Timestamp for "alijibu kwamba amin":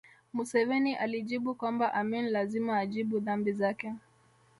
0.95-2.29